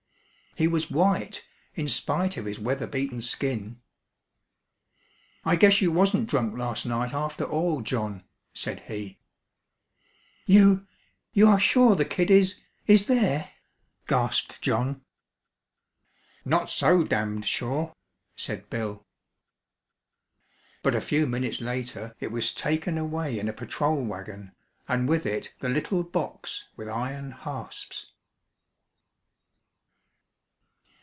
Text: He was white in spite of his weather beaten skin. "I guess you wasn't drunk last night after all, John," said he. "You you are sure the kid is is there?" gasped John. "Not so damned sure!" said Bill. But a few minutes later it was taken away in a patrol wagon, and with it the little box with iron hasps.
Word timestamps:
He 0.57 0.67
was 0.67 0.91
white 0.91 1.47
in 1.75 1.87
spite 1.87 2.35
of 2.35 2.43
his 2.43 2.59
weather 2.59 2.85
beaten 2.85 3.21
skin. 3.21 3.79
"I 5.45 5.55
guess 5.55 5.79
you 5.79 5.93
wasn't 5.93 6.29
drunk 6.29 6.57
last 6.57 6.85
night 6.85 7.13
after 7.13 7.45
all, 7.45 7.79
John," 7.79 8.25
said 8.53 8.81
he. 8.81 9.17
"You 10.45 10.85
you 11.31 11.47
are 11.47 11.57
sure 11.57 11.95
the 11.95 12.03
kid 12.03 12.29
is 12.29 12.59
is 12.85 13.05
there?" 13.07 13.49
gasped 14.09 14.61
John. 14.61 15.05
"Not 16.43 16.69
so 16.69 17.05
damned 17.05 17.45
sure!" 17.45 17.93
said 18.35 18.69
Bill. 18.69 19.05
But 20.83 20.95
a 20.95 20.99
few 21.01 21.27
minutes 21.27 21.61
later 21.61 22.13
it 22.19 22.27
was 22.29 22.53
taken 22.53 22.97
away 22.97 23.39
in 23.39 23.47
a 23.47 23.53
patrol 23.53 24.03
wagon, 24.03 24.51
and 24.85 25.07
with 25.07 25.25
it 25.25 25.53
the 25.59 25.69
little 25.69 26.03
box 26.03 26.67
with 26.75 26.89
iron 26.89 27.31
hasps. 27.31 28.11